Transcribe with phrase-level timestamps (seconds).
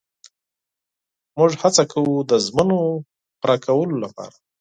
[1.37, 2.81] موږ هڅه کوو د ژمنو
[3.39, 4.35] پوره کولو لپاره.